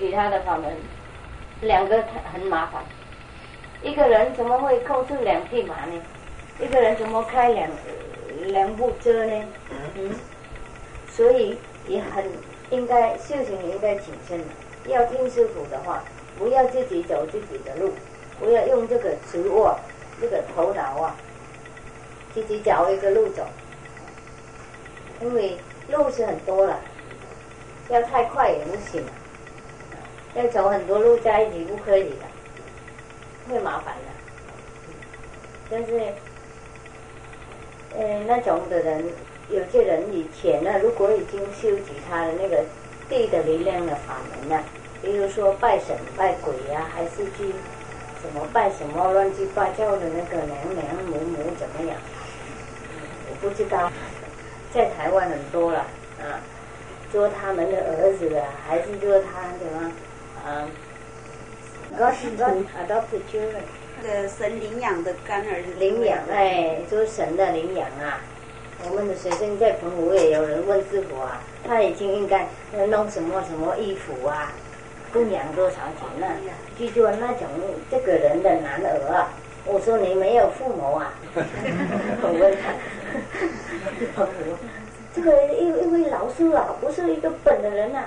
[0.00, 0.74] 具体他的法门，
[1.60, 2.82] 两个很麻烦。
[3.82, 6.02] 一个人怎么会控制两匹马呢？
[6.58, 7.68] 一个人怎么开两
[8.46, 9.44] 两部车呢？
[9.96, 10.10] 嗯，
[11.06, 12.24] 所以也很
[12.70, 14.44] 应该修行应该谨慎的。
[14.86, 16.02] 要听师傅的话，
[16.38, 17.92] 不要自己走自己的路，
[18.38, 19.78] 不要用这个直握
[20.18, 21.14] 这个头脑啊，
[22.32, 23.46] 自己找一个路走。
[25.20, 25.58] 因为
[25.90, 26.80] 路是很多了，
[27.90, 29.04] 要太快也不行，
[30.34, 32.26] 要走很多路在一起不可以的，
[33.48, 34.02] 会麻烦的。
[35.70, 36.00] 但是，
[37.96, 39.04] 呃，那种的人，
[39.48, 42.64] 有些人以前呢，如果已经修习他的那个
[43.08, 44.62] 地的力量的法门呢，
[45.02, 47.52] 比如说拜神拜鬼呀，还是去
[48.20, 51.96] 什么拜什么乱七八糟的那个娘娘母母怎么样？
[53.30, 53.90] 我不知道。
[54.72, 55.80] 在台湾很多了
[56.20, 56.38] 啊，
[57.10, 59.90] 做他们的儿子啊，还是做他什么
[60.44, 60.66] 啊
[61.90, 63.62] ？God God adopted children，
[64.02, 65.74] 那个神领养的干儿子。
[65.78, 68.20] 领养哎，做神的领养啊！
[68.84, 72.46] 我们的学生在澎湖也有人问师傅啊，他已经应该
[72.88, 74.52] 弄什么什么衣服啊，
[75.12, 76.26] 供养多少钱呢？
[76.78, 77.46] 去做那种
[77.90, 79.28] 这个人的男儿啊！
[79.66, 81.12] 我说你没有父母啊？
[82.22, 82.72] 我问他。
[85.14, 87.12] 这个因因为老师啊，不是？
[87.12, 88.00] 一个本的人呐，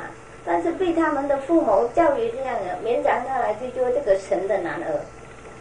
[0.45, 4.99] 但是被他们的父母教育这样的，勉强他来去做这个神的男儿，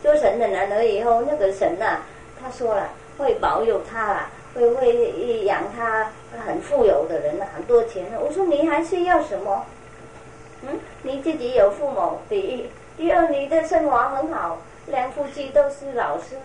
[0.03, 1.99] 做神的男儿以后，那个神呐，
[2.41, 2.89] 他说了
[3.19, 6.11] 会保佑他啦，会会养他
[6.47, 8.05] 很富有的人，很多钱。
[8.21, 9.65] 我说你还需要什么？
[10.63, 16.37] 嗯，你自己有父母，第一，第二你的生活很好，两夫妻都是老师，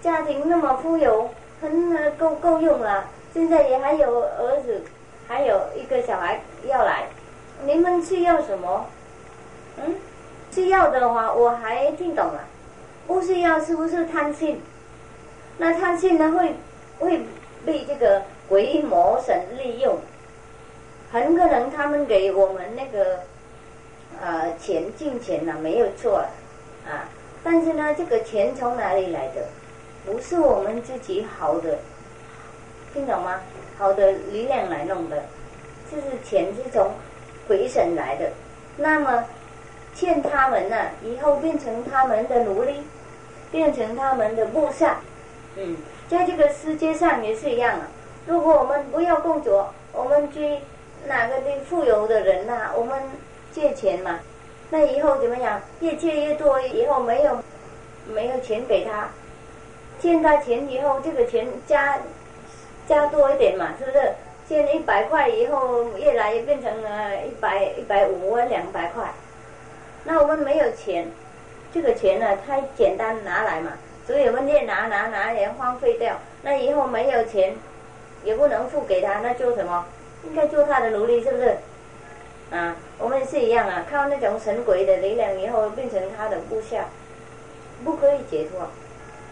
[0.00, 1.28] 家庭那么富有。
[1.62, 4.82] 很够够用了，现在也还有儿子，
[5.26, 7.04] 还有一个小孩要来，
[7.66, 8.86] 你们需要什么？
[9.76, 9.94] 嗯，
[10.50, 12.44] 需要的话我还听懂了，
[13.06, 14.60] 不需要是不是贪心？
[15.58, 16.54] 那贪心呢会
[16.98, 17.22] 会
[17.64, 19.98] 被这个鬼魔神利用，
[21.10, 23.20] 很可能他们给我们那个
[24.20, 26.24] 呃钱进钱呢没有错
[26.86, 27.08] 啊，
[27.42, 29.42] 但是呢这个钱从哪里来的？
[30.06, 31.78] 不是我们自己好的，
[32.92, 33.40] 听懂吗？
[33.78, 35.24] 好的力量来弄的，
[35.90, 36.90] 就是钱是从
[37.46, 38.30] 鬼神来的。
[38.76, 39.24] 那么
[39.94, 42.82] 欠他们呢，以后变成他们的奴隶，
[43.50, 45.00] 变成他们的部下。
[45.56, 45.76] 嗯，
[46.08, 47.88] 在这个世界上也是一样啊。
[48.26, 50.58] 如果我们不要工作，我们去
[51.06, 53.00] 哪个地富有的人呐，我们
[53.52, 54.18] 借钱嘛，
[54.70, 55.60] 那以后怎么样？
[55.80, 57.38] 越借越多，以后没有
[58.12, 59.08] 没有钱给他。
[60.00, 61.98] 欠他钱以后，这个钱加
[62.88, 64.12] 加多一点嘛，是不是？
[64.46, 69.04] 欠一百块以后，越来越变成了一百一百五或两百块。
[70.04, 71.08] 那我们没有钱，
[71.72, 73.72] 这个钱呢太简单拿来嘛，
[74.06, 76.18] 所以我们越拿拿拿也荒废掉。
[76.42, 77.54] 那以后没有钱，
[78.22, 79.86] 也不能付给他，那做什么？
[80.24, 81.56] 应该做他的奴隶，是不是？
[82.50, 86.84] 啊，我们是一样啊，靠那种神鬼的力量，以后变成他的部下，
[87.82, 88.68] 不可以解脱。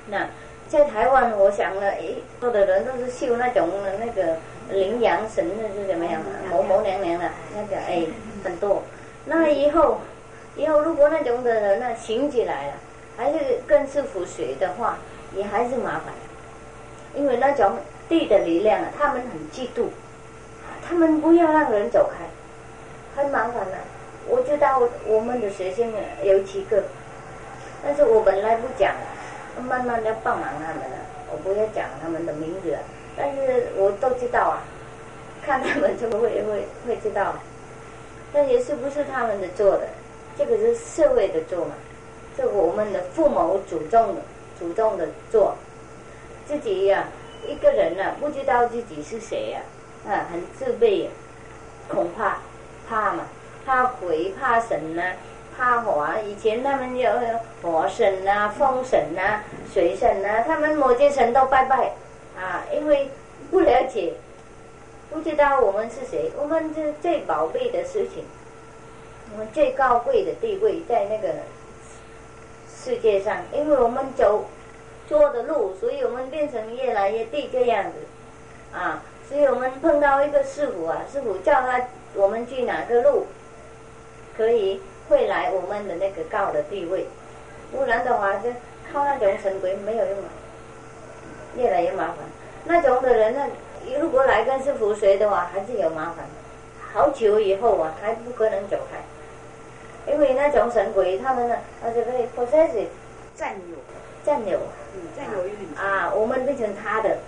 [0.09, 0.27] 那。
[0.69, 3.69] 在台湾，我想了，诶，多的人都是修那种
[4.01, 4.39] 那个
[4.73, 6.51] 羚羊神的是怎么样啊？
[6.51, 8.05] 模模娘娘的那个，哎，
[8.43, 8.83] 很多。
[9.27, 9.99] 那以后，
[10.57, 12.73] 以后如果那种的人呢行起来了，
[13.17, 14.99] 还是跟师傅学的话，
[15.37, 16.15] 也还是麻烦。
[17.15, 17.77] 因为那种
[18.09, 19.89] 地的力量啊，他们很嫉妒，
[20.87, 23.79] 他们不要让人走开，很麻烦的。
[24.29, 26.85] 我知道我们的学生有几个，
[27.85, 28.95] 但是我本来不讲。
[29.69, 30.97] 慢慢的帮忙他们了，
[31.31, 32.75] 我不要讲他们的名字，
[33.17, 34.63] 但是我都知道啊，
[35.45, 37.35] 看他们就会会会知道，
[38.33, 39.89] 但也是不是他们的做的，
[40.39, 41.75] 这个是社会的做嘛，
[42.37, 44.23] 是我们的父母主动的
[44.59, 45.55] 主动的做，
[46.47, 47.05] 自己呀
[47.47, 49.61] 一个人呢不知道自己是谁呀，
[50.09, 51.07] 啊很自卑，
[51.89, 52.39] 恐怕
[52.89, 53.25] 怕嘛，
[53.67, 55.03] 怕鬼怕神呢。
[55.55, 56.17] 怕火啊！
[56.27, 57.13] 以前他们有
[57.61, 61.93] 火神呐、风神呐、水神呐，他们某些神都拜拜
[62.43, 63.09] 啊，因为
[63.51, 64.15] 不了解，
[65.11, 66.33] 不知道我们是谁。
[66.37, 68.25] 我们是最宝贝的事情，
[69.33, 71.29] 我们最高贵的地位在那个
[72.69, 74.47] 世界上，因为我们走
[75.09, 77.99] 错的路，所以我们变成越来越低这样子
[78.77, 79.05] 啊。
[79.29, 81.81] 所以我们碰到一个师傅啊，师傅叫他
[82.15, 83.27] 我们去哪个路
[84.37, 84.81] 可以。
[85.09, 87.07] 会来我们的那个高的地位，
[87.71, 88.49] 不然的话就
[88.91, 90.29] 靠那种神鬼没有用了，
[91.57, 92.17] 越来越麻烦。
[92.65, 93.47] 那种的人呢，
[94.01, 96.25] 如果来跟师傅学的话，还是有麻烦。
[96.93, 100.13] 好久以后啊，还不可能走开。
[100.13, 102.71] 因为那种神鬼他们呢，啊这个 possess
[103.35, 103.77] 占有，
[104.25, 104.59] 占有，
[104.95, 105.53] 嗯，占有欲。
[105.77, 107.19] 啊，我们变成他的，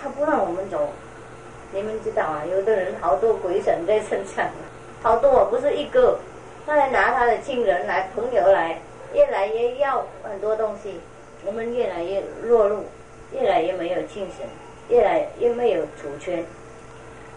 [0.00, 0.88] 他不让我们走。
[1.72, 4.46] 你们知道啊，有的人好多鬼神在身上，
[5.02, 6.18] 好多不是一个，
[6.64, 8.78] 他来拿他的亲人来、朋友来，
[9.12, 11.00] 越来越要很多东西，
[11.44, 12.84] 我们越来越落入，
[13.34, 14.46] 越来越没有精神，
[14.88, 16.44] 越来越没有主权，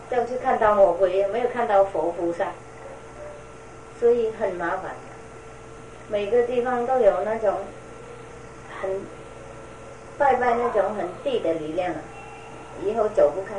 [0.10, 2.52] 就是看到魔鬼，也没有看到佛菩萨，
[4.00, 4.92] 所以很麻烦。
[6.10, 7.54] 每个地方都有那种
[8.80, 9.02] 很
[10.18, 12.00] 拜拜那种很地的力量啊，
[12.84, 13.56] 以后走不开。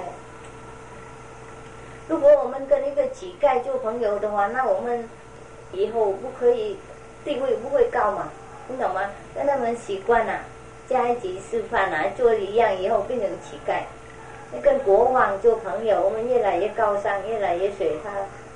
[2.08, 5.08] 如果我们跟一个乞丐做朋友的话，那我们
[5.72, 6.78] 以后不可以
[7.24, 8.30] 地位不会高嘛？
[8.68, 9.10] 你懂吗？
[9.34, 10.40] 跟他们习惯了，
[10.88, 13.82] 在一起吃饭啊，做一样，以后变成乞丐。
[14.62, 18.10] 跟国王做朋友，我们越来越高尚，越来越随他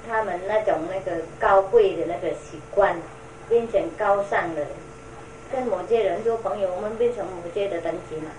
[0.08, 2.96] 他们那种那个高贵的那个习惯，
[3.48, 4.68] 变成高尚的人。
[5.52, 8.30] 跟某些人做朋友，我们变成某些的等级嘛。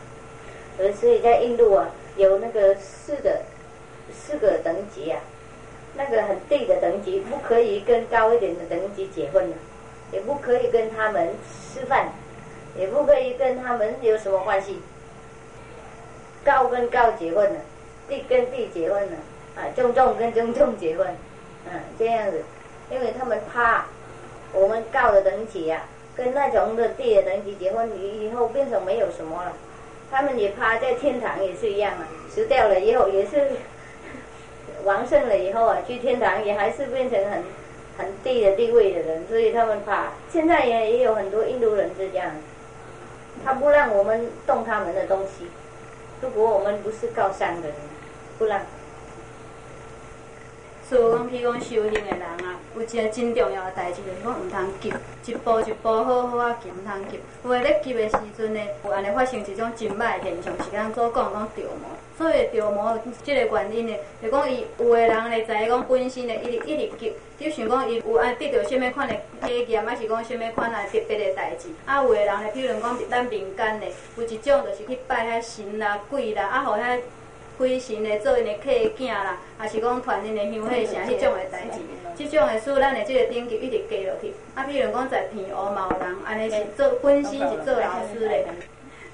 [0.79, 1.87] 而所以在印度啊，
[2.17, 3.41] 有那个四个
[4.11, 5.19] 四个等级啊，
[5.95, 9.55] 那个很低的等级不可以跟高一点的等级结婚的，
[10.11, 11.29] 也不可以跟他们
[11.71, 12.11] 吃饭，
[12.75, 14.81] 也不可以跟他们有什么关系。
[16.43, 17.59] 高跟高结婚了，
[18.09, 19.17] 地跟地结婚了，
[19.55, 21.07] 啊，中中跟中中结婚，
[21.71, 22.43] 嗯，这样子，
[22.91, 23.85] 因为他们怕
[24.51, 25.85] 我们高的等级啊、
[26.17, 29.53] 跟那种的低的等级结婚，以以后变成没有什么了。
[30.11, 33.51] 他们也怕在天堂也是一样啊，死掉了以后也是
[34.83, 37.43] 亡圣了以后啊，去天堂也还是变成很
[37.97, 40.11] 很低的地位的人，所以他们怕。
[40.29, 42.31] 现在也也有很多印度人是这样，
[43.43, 45.47] 他不让我们动他们的东西。
[46.21, 47.75] 如果我们不是高尚的人，
[48.37, 48.61] 不让。
[50.89, 54.93] 所以讲，譬如讲修行的人啊，有一个真重要的代志，就是讲毋通急，
[55.31, 57.19] 一步一步好好啊行，毋通急。
[57.43, 61.89] 有诶咧急的时阵呢，有安尼发生一种真歹的现象，是咱所讲讲着魔。
[62.15, 69.15] 所以着魔即个原因呢，就讲伊有诶人咧，知影讲本身咧一直一直急，就想讲伊有安得到什物款的
[69.47, 71.69] 体验，还是讲什物款啊特别的代志。
[71.85, 76.99] 啊，有诶人咧，譬如讲咱民间咧，有一种就是去拜遐神啦、鬼啦，啊，互遐。
[77.57, 81.79] 鬼神的做因的客囝啦，还是讲传因的香火啥迄种的代志，
[82.15, 84.33] 即种的使咱的即个等级一直加落去。
[84.55, 88.45] 啊，比如讲在偏乌嘛有人，安尼是做本身是做老师的，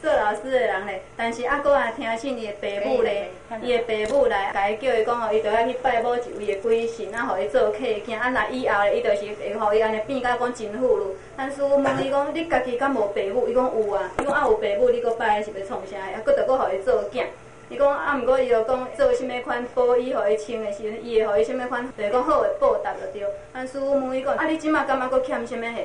[0.01, 3.31] 做老师的人咧，但是啊，搁啊听信伊的爸母咧，
[3.61, 8.17] 伊的爸母来，甲伊叫伊讲哦，伊着要去拜某一位的鬼神，啊，互伊做客囝。
[8.17, 11.03] 啊，若以后咧，伊就是会互伊安尼变甲讲真富裕。
[11.35, 13.47] 但是我问伊 讲，你家己敢无爸母？
[13.49, 15.97] 伊讲有啊，伊讲啊有爸母，你搁拜是要创啥？
[15.97, 17.25] 啊，搁着搁互伊做囝。
[17.69, 23.23] 伊讲啊，毋过伊就讲做啥物款布衣，互伊穿的时阵，伊会互伊啥物款，就是讲好的报答就对。
[23.53, 25.81] 但师傅问伊讲，啊，你即马感觉搁欠啥物货？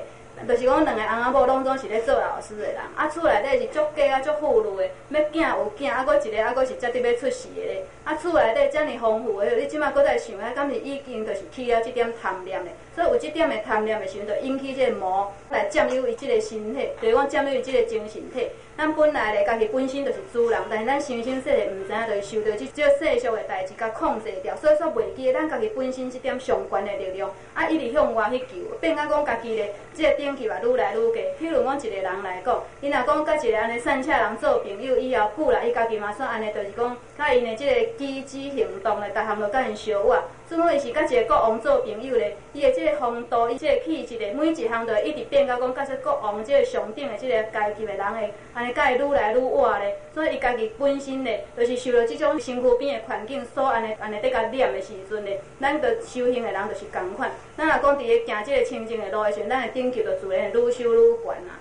[0.48, 7.82] 就是讲两个翁仔某拢总是咧做老师的人，啊，厝内底是足家啊，足富裕的，要囝有囝，啊，搁一个啊，搁是才伫要出世的。
[8.02, 12.70] 啊，厝内底遮尔丰富的，你即马搁在想，啊，敢是已经就是起了即点贪念的。
[12.96, 18.48] 所以有即点的贪念的时阵，就引起即个魔来占有伊即个身体，就是讲占有伊即个精神体。
[18.76, 31.20] 咱本来咧，家己本身就是主人，但是咱生生世世毋知影，就是受到即即世俗的代志甲控制掉，所以说袂记咱家己本身即点相关的力量，啊，一直向外去求，变甲讲家己咧，即个等级嘛愈来愈低。
[31.40, 40.20] 譬如讲一个人来讲，伊若讲甲一个安尼善恰人做朋友以后久啦，伊家己嘛算安尼，就是讲甲因的即个举止行动咧，逐项都甲因相活。
[40.46, 42.36] 怎么伊是甲一个国王做朋友咧？
[42.52, 49.96] 伊的即个风度，伊即个气质咧，每一项都一直变到讲，甲这国王即个上顶的即个阶级的人诶，安尼甲伊愈来愈活咧。
[50.12, 57.32] 所以伊家己本身咧，就是受到即种身躯边的环境所安尼安尼得甲念的时阵咧，咱着修行的人就是共款。
[57.56, 61.58] 咱若讲伫咧行即个清净的路的时，咱的等级就自然愈修愈悬啦。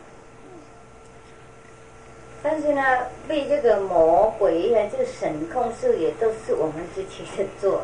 [2.43, 7.83] 但是呢，被这个魔鬼啊，这个神控制也都是我们自己在做。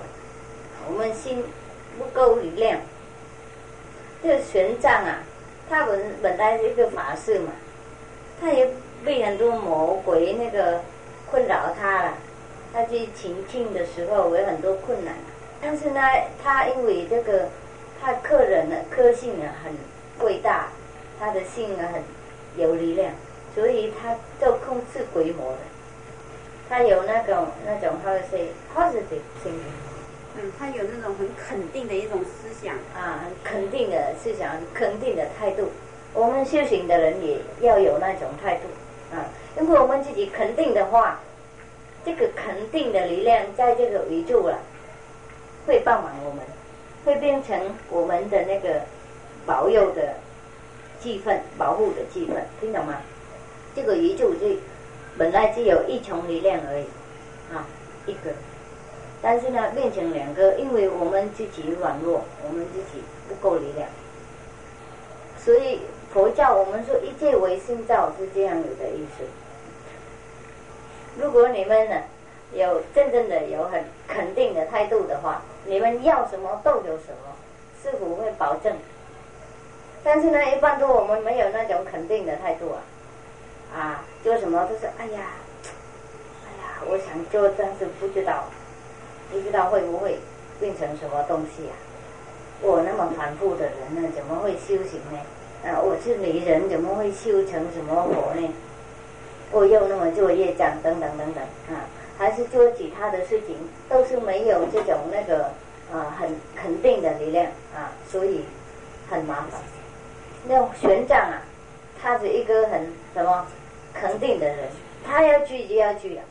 [0.88, 1.43] 我们心
[1.98, 2.79] 不够力量，
[4.24, 5.24] 这个玄奘啊，
[5.69, 7.51] 他本本来是一个法师嘛，
[8.39, 8.69] 他也
[9.03, 10.81] 被很多魔鬼那个
[11.29, 12.13] 困扰他了。
[12.71, 15.15] 他去勤庆的时候有很多困难，
[15.59, 16.00] 但是呢，
[16.43, 17.48] 他因为这个
[18.00, 19.74] 他客人的个性啊很
[20.24, 20.67] 伟大，
[21.19, 22.03] 他的性啊很
[22.55, 23.12] 有力量，
[23.55, 25.57] 所以他就控制鬼魔的。
[26.69, 29.57] 他有那种那种 how to say positive thing。
[30.58, 35.69] 他有那种很肯定的一种思想，啊，很肯定的思想，肯定的态度。
[36.13, 39.25] 我们修行的人也要有那种态度啊，
[39.58, 41.19] 如果我们自己肯定的话，
[42.03, 44.60] 这个肯定的力量在这个宇宙了，
[45.67, 46.43] 会帮忙我们，
[47.05, 48.81] 会变成我们的那个
[49.46, 50.15] 保佑的
[51.00, 53.01] 气氛，保护的气氛，听懂吗？
[53.75, 54.58] 这个宇宙是
[55.17, 56.86] 本来只有一重力量而已，
[57.53, 57.67] 啊，
[58.08, 58.31] 一个，
[59.21, 63.88] 但是呢变成两个，因为我们自己软弱，我们自己不够力量，
[65.38, 65.81] 所以
[66.13, 69.25] 佛教我们说一切唯心造是这样子的意思。
[71.21, 71.95] 如果你们呢
[72.53, 77.35] 有真正的有很肯定的态度的话，你们要什么都有什么，
[77.83, 78.75] 师傅会保证。
[80.01, 82.79] 但是呢，一般都我们没有那种肯定的态度啊，
[83.77, 85.19] 啊，做什么都是哎呀，
[86.45, 88.45] 哎呀，我想做，但是不知道，
[89.31, 90.19] 不知道会不会
[90.59, 91.74] 变成什么东西啊？
[92.62, 95.19] 我那么反复的人呢，怎么会修行呢？
[95.63, 98.53] 啊，我是女人，怎么会修成什么佛呢？
[99.51, 101.43] 我又那么做业障，等等等等
[101.75, 101.86] 啊，
[102.17, 103.55] 还是做其他的事情，
[103.88, 105.45] 都是没有这种那个
[105.91, 108.45] 啊很肯定的力量啊，所以
[109.09, 109.62] 很麻烦。
[110.48, 111.41] 那玄奘啊，
[112.01, 113.45] 他是一个很什么
[113.93, 114.69] 肯定的人，
[115.05, 116.24] 他要去就要去啊，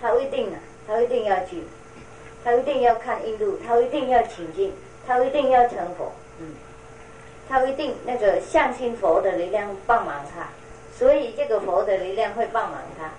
[0.00, 1.62] 他一定啊，他一定要去，
[2.42, 4.72] 他一定要看印度，他一定要请进，
[5.06, 6.54] 他一定要成佛，嗯，
[7.48, 10.48] 他一定那个相信佛的力量帮忙他，
[10.96, 13.10] 所以这个佛的力量会帮忙他。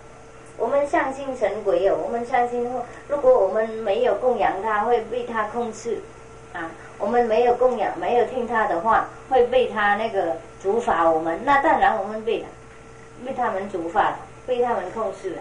[0.57, 2.69] 我们相信神鬼哦，我们相信
[3.07, 6.01] 如果我们没有供养他，会被他控制。
[6.51, 11.39] 啊，我们没有供养，没有听他的话，会被他那个主法我们。
[11.45, 12.43] 那当然我们被
[13.23, 15.38] 被他们主法，被他们控制了。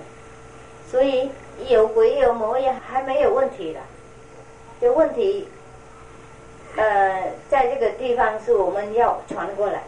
[0.87, 1.31] 所以
[1.67, 3.81] 有鬼有魔也还没有问题的，
[4.81, 5.49] 有问题。
[6.77, 9.83] 呃，在这个地方是我们要传过来，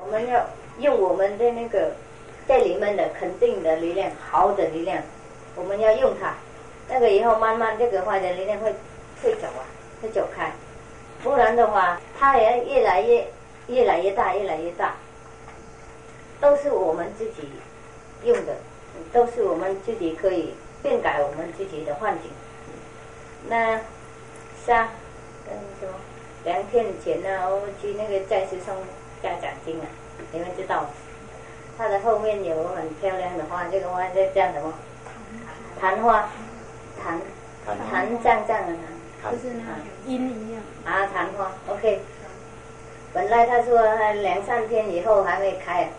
[0.00, 0.46] 我们要
[0.78, 1.92] 用我们的那个
[2.48, 5.02] 在里面的肯定的力量，好的力量，
[5.56, 6.34] 我们要用它。
[6.88, 8.72] 那个以后慢慢这个坏的力量会
[9.22, 9.66] 会走啊。
[10.02, 10.50] 会走开，
[11.22, 13.26] 不然的话，它也越来越
[13.66, 14.94] 越来越大，越来越大。
[16.40, 17.46] 都是我们自己
[18.24, 18.54] 用的，
[19.12, 22.30] 都是我们自己可以变改我们自己的幻境。
[23.48, 23.80] 那
[24.66, 24.88] 像
[25.46, 25.94] 跟什么
[26.44, 28.74] 两天前呢，我去那个在师送
[29.22, 29.86] 加奖金啊，
[30.32, 30.86] 你们知道，
[31.78, 34.74] 它的后面有很漂亮的花，这个花叫叫什么？
[35.80, 36.28] 昙花，
[37.02, 37.20] 昙
[37.90, 38.72] 昙湛湛的
[39.22, 39.32] 昙。
[39.32, 42.00] 就是那阴一样啊，昙花，OK。
[43.12, 45.90] 本来他说他两三天以后还没开，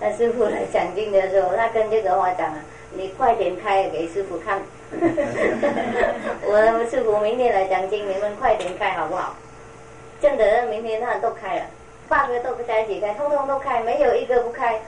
[0.00, 4.60] 那师傅来讲经的时候，他跟这个花讲啊，你快点开给师傅看。
[6.44, 9.34] 我师傅明天来讲经，你们快点开好不好？
[10.20, 11.64] 真的，明天他都开了，
[12.08, 14.80] 八个都在一起开，通通都开，没有一个不开。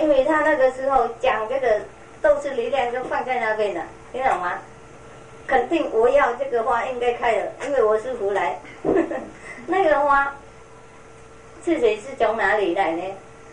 [0.00, 1.80] 因为他那个时候讲这个
[2.22, 3.82] 都是力量，就放在那边的，
[4.12, 4.58] 听懂吗？
[5.46, 8.58] 肯定我要这个花应该开了，因为我师傅来。
[9.66, 10.34] 那个花
[11.64, 13.02] 是谁是从哪里来呢？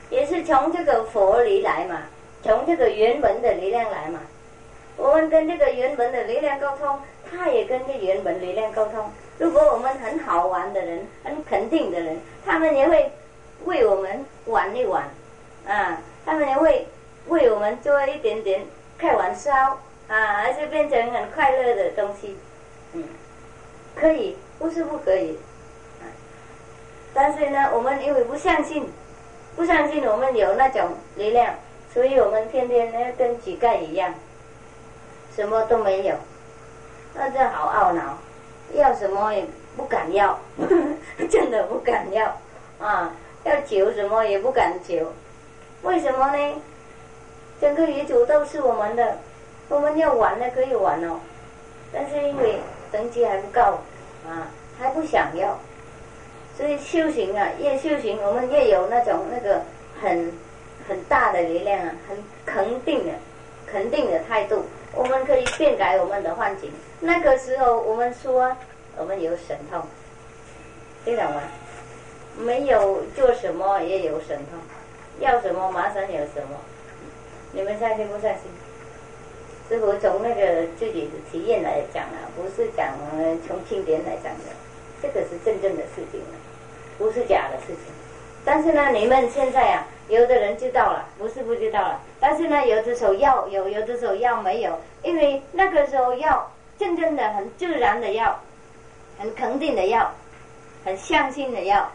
[0.10, 2.01] 也是从这个佛里来嘛，
[2.43, 4.19] 从这个原本的力量来嘛。
[4.98, 9.10] 我们跟这个原本的力量沟通，他也跟这原本力量沟通。
[9.38, 13.12] 如果我们很好玩的人，很肯定的人，他们也会
[13.65, 15.03] 为我们玩一玩，
[15.67, 16.88] 啊，他们也会
[17.27, 18.62] 为我们做一点点
[18.98, 19.79] 开玩笑。
[20.07, 22.36] 啊，还是变成很快乐的东西，
[22.91, 23.01] 嗯，
[23.95, 25.38] 可以，不是不可以，
[26.01, 26.03] 啊，
[27.13, 28.89] 但是呢，我们因为不相信，
[29.55, 31.55] 不相信我们有那种力量，
[31.93, 34.13] 所以我们天天呢跟乞丐一样，
[35.36, 36.15] 什么都没有，
[37.13, 38.17] 那这好懊恼，
[38.74, 39.45] 要什么也
[39.75, 40.39] 不敢要，
[41.29, 42.38] 真的不敢要，
[42.79, 45.12] 啊，要求什么也不敢求，
[45.83, 46.62] 为什么呢？
[47.60, 49.17] 整个宇宙都是我们的。
[49.69, 51.17] 我们要玩呢，可以玩哦，
[51.93, 52.60] 但是因为
[52.91, 53.62] 等级还不够
[54.27, 55.57] 啊，还不想要，
[56.57, 59.62] 所以修行啊，越修行我们越有那种那个
[60.01, 60.29] 很
[60.88, 63.14] 很大的力量啊，很肯定的
[63.66, 66.72] 肯定的态度，我们可以变改我们的幻境。
[67.00, 68.56] 那个时候我们说
[68.98, 69.82] 我们有神通，
[71.06, 71.42] 听懂吗？
[72.38, 74.60] 没有做什么也有神通，
[75.20, 76.58] 要什么马上有什么，
[77.52, 78.42] 你们相信不相信？
[79.70, 84.52] 师傅从那个自己的体验来讲啊，不是讲我们从经典来讲的，
[85.02, 86.38] 这个是真正的事情了，
[86.98, 87.94] 不是假的事情。
[88.44, 92.01] 但是呢，你们现在啊，有的人知道了，不是不知道了。
[92.20, 98.38] 但是呢，有的时候要有，有的时候要没有，因为那个时候要真正的很自然的要，
[99.18, 100.12] 很肯定的要，
[100.84, 101.89] 很相信的要。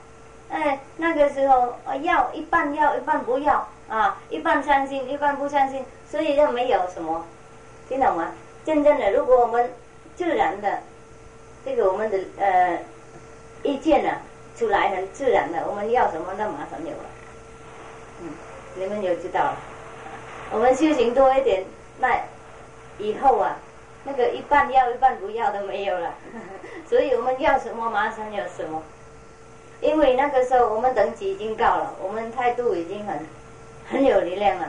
[0.49, 7.23] 哎，那个时候要一半要一半不要啊，一半相信一半不相信，所以就没有什么。
[7.89, 8.33] 听懂吗？
[8.65, 9.71] 真正的，如果我们
[10.17, 10.79] 自然的，
[11.67, 12.79] 这个我们的呃
[13.63, 14.11] 意见呢，
[14.57, 17.16] 出来很自然的，我们要什么那马上有了。
[18.79, 19.55] 你们有知道？
[20.53, 21.65] 我们修行多一点，
[21.99, 22.21] 那
[22.99, 23.57] 以后啊，
[24.05, 26.15] 那个一半要一半不要都没有了。
[26.89, 28.83] 所以我们要什么马上有什么，
[29.81, 33.27] 因为那个时候我们等级已经高了，我们态度已经很
[33.91, 34.69] 很有力量了，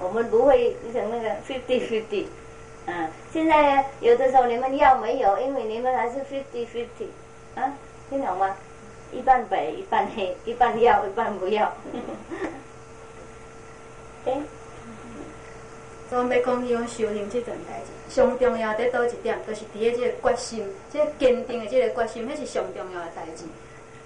[0.00, 2.26] 我们不会成那个 fifty fifty。
[2.86, 7.08] 嗯，现在有的时候你们要没有，因为你们还是 fifty fifty，
[7.54, 7.72] 啊，
[8.08, 8.54] 听懂吗？
[9.10, 11.72] 一半白一半黑，一半要一半不要。
[14.32, 14.42] 诶，
[16.10, 23.44] 所以要讲起讲修行这件代志，上重要得倒一点，就是伫咧这个决心，这个坚定的这个决心，迄是上重要的代志。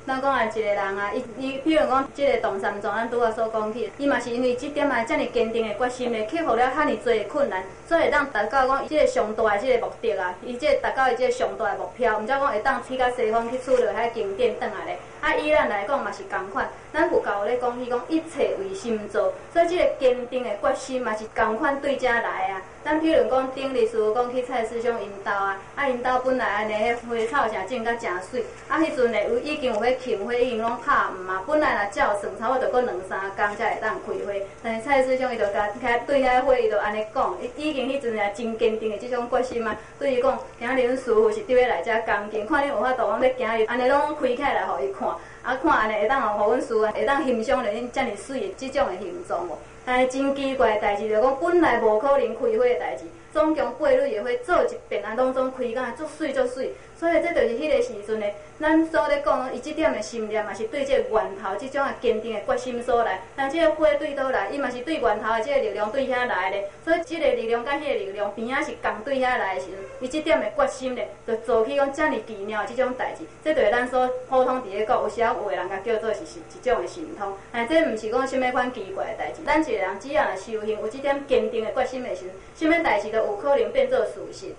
[0.05, 14.99] 咱讲啊，一个人啊，伊伊，比如讲，即个唐三藏，咱拄仔所讲起，伊嘛是因为即点啊，遮尔坚定的决心，咧克服了遐尼多的困难，所以会当达到讲伊即个上大的即个目的啊，伊即个达到伊即个上大的目标，毋则讲会当去到西方去取了遐经典转来咧。
[15.23, 22.61] 啊，以咱来讲嘛是共款，咱佛教咧讲伊讲一切为心做，所以即个坚定的决心嘛是共款对遮来啊。
[22.85, 34.33] 咱譬如讲顶日师讲去菜市场因兜啊，啊因兜本来安尼迄花草诚种甲诚水，啊迄阵咧有已经有迄沁花已经拢拍毋嘛，本来若照算差不多搁两三工才会当开花，
[34.65, 35.69] 但是菜市场伊就甲
[36.05, 39.77] 对遐花伊就安尼讲，伊已经迄阵也真坚定的即种决心嘛。
[40.01, 45.12] 对伊讲，今日恁师傅是伫要来遮恭敬，看恁有法度，阮要今日安尼拢开起来，互伊看。
[45.43, 49.59] 啊，看安尼会当互阮厝啊，会当欣赏着恁遮尔水的即种的形状无？
[49.85, 56.73] 但是真奇怪的代志，就讲本来无可能开花的代志，总共八蕊的花做一遍啊，拢总开甲足水足水。
[57.03, 58.31] 所以这就是迄个时阵的，
[58.61, 63.23] 咱所咧讲，伊即点的心念嘛是对这源头即种啊坚定的决心所来。
[63.35, 66.71] 但即个花对倒来，伊嘛是对源头的即个力量对遐来咧。
[66.85, 73.25] 所以即个力量甲迄个力量边仔是共对遐来的时阵，伊即点的决心咧，就做起讲遮尔奇妙的即种代志。
[73.43, 77.33] 这就是咱所普通伫咧讲，有时啊有的人甲叫做是是一种的神通。
[77.51, 79.43] 但这毋是讲虾米款奇怪的代志。
[79.45, 84.55] 咱一个人只要来修行，有即点坚定的决心的时阵，虾米代志都有可能变做事实。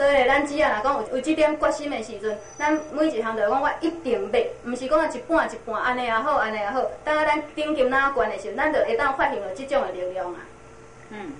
[0.00, 6.80] 所以，咱只要来讲有有即点决心的时阵，咱每一项就讲我一定要，毋是讲一半一半，安尼也好，安尼也好。
[7.04, 10.40] 等下咱顶金哪关的时候，咱就会当发现了即种的力量啊。
[11.10, 11.32] 嗯。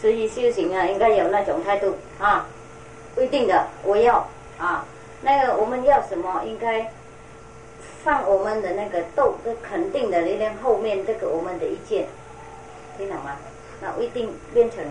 [0.00, 2.46] 所以修行啊，应该有那种态度啊，
[3.14, 4.26] 不一定的，我要
[4.56, 4.86] 啊，
[5.20, 6.90] 那个我们要什么，应该
[8.02, 12.06] 放我们的那个斗的肯定的力量后面，这个我们的意见，
[12.96, 13.36] 听懂吗？
[13.82, 14.82] 那不一定变成。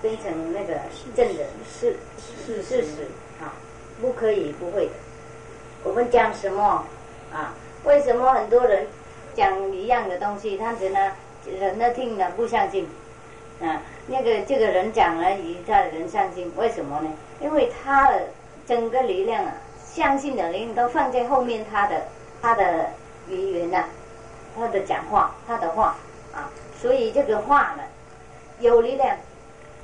[0.00, 0.74] 变成那个
[1.16, 3.08] 正的事事事实
[3.40, 3.52] 啊，
[4.00, 4.92] 不可以不会的。
[5.84, 6.84] 我们讲什么
[7.32, 7.54] 啊？
[7.84, 8.86] 为什么很多人
[9.34, 11.12] 讲一样的东西，他觉得
[11.58, 12.86] 人呢听了不相信
[13.60, 13.82] 啊？
[14.06, 17.10] 那个这个人讲了，以他人相信，为什么呢？
[17.40, 18.22] 因为他的
[18.66, 19.52] 整个力量啊，
[19.84, 22.02] 相信的力量都放在后面，他的
[22.40, 22.90] 他的
[23.28, 23.84] 语言呐，
[24.56, 25.96] 他的讲话，他的话
[26.32, 27.82] 啊，所以这个话呢
[28.60, 29.16] 有力量。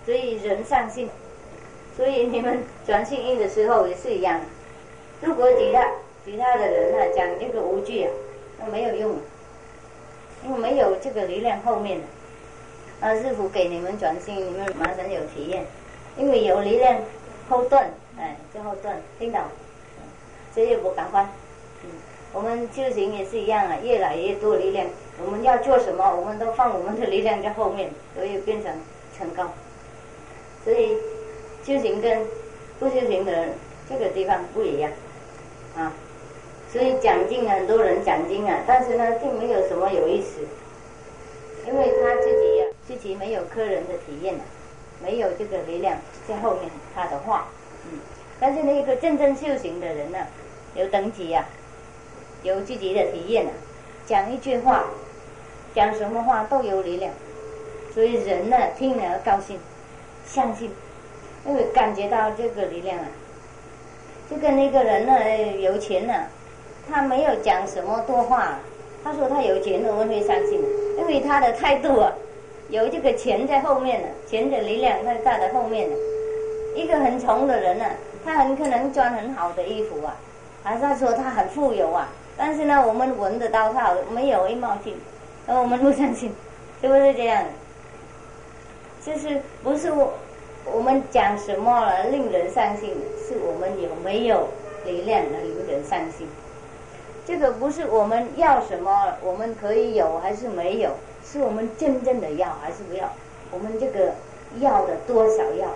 [0.04, 1.08] 所以人善性，
[1.96, 4.40] 所以你们转信音的时候也是一样。
[5.20, 5.88] 如果其他
[6.24, 8.10] 其他的人啊讲这个无惧啊，
[8.60, 9.16] 那没有用，
[10.44, 12.00] 因为没有这个力量后面。
[13.00, 15.66] 啊，师傅给你们转信，你们马上有体验，
[16.16, 16.96] 因为有力量
[17.50, 19.40] 后盾，哎，就后盾，听到？
[20.54, 21.28] 所以不赶快，
[22.32, 24.86] 我们修行也是一样啊，越来越多力量，
[25.22, 28.72] 我们要做什么，我们都放我们的力量在后面，所以变成
[29.18, 29.44] 成功。
[30.64, 30.96] 所以
[31.62, 32.22] 修行跟
[32.78, 33.48] 不修行的
[33.88, 34.90] 这个地方不一样
[35.76, 35.92] 啊。
[36.72, 40.40] 所以讲经很多人讲经啊，但是呢，并没有什么有意思，
[41.66, 44.34] 因为他自己呀，自己没有客人的体验，
[45.00, 47.46] 没有这个力量在后面他的话，
[47.84, 48.00] 嗯。
[48.40, 50.18] 但是那个真正修行的人呢，
[50.74, 51.46] 有等级呀，
[52.42, 53.52] 有自己的体验啊，
[54.04, 54.86] 讲一句话，
[55.74, 57.12] 讲什么话都有力量，
[57.94, 59.60] 所以人呢听了高兴。
[60.26, 60.70] 相信，
[61.46, 63.04] 因为感觉到这个力量啊，
[64.30, 66.14] 就跟那个人呢有钱呢，
[66.90, 68.58] 他没有讲什么多话，
[69.02, 70.60] 他说他有钱，我们会相信，
[70.98, 72.12] 因为他的态度啊，
[72.68, 75.96] 有这个钱在后面呢，钱的力量在他的后面呢。
[76.74, 77.84] 一个很穷的人呢，
[78.24, 80.16] 他很可能穿很好的衣服啊，
[80.64, 84.92] 还是说他很富有啊，但是呢，我们闻得到他没有一毛钱，
[85.46, 86.32] 而我们不相信，
[86.80, 87.44] 是不是这样？
[89.04, 90.14] 就是不是我，
[90.64, 92.90] 我们讲什么了令人伤心？
[93.28, 94.48] 是我们有没有
[94.86, 96.26] 力量能令人伤心？
[97.26, 100.90] 这个不是我们要什么，我们可以有还是没有？
[101.22, 103.10] 是我们真正的要还是不要？
[103.50, 104.12] 我们这个
[104.58, 105.68] 要的多少要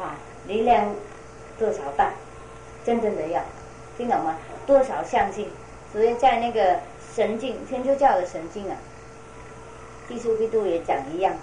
[0.00, 0.16] 啊？
[0.46, 0.94] 力量
[1.58, 2.12] 多少大？
[2.84, 3.42] 真正的要，
[3.96, 4.36] 听懂吗？
[4.66, 5.48] 多少相信，
[5.92, 6.78] 所以在那个
[7.14, 8.76] 神经天主教的神经啊，
[10.08, 11.34] 基督基督也讲一样，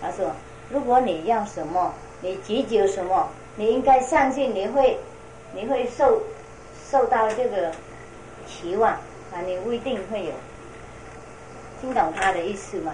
[0.00, 0.30] 他说，
[0.74, 4.98] 如果你要什么，你急求什么，你应该相信你会，
[5.54, 6.20] 你会受
[6.90, 7.70] 受到这个
[8.44, 10.32] 期望啊，你不一定会有，
[11.80, 12.92] 听懂他的意思吗？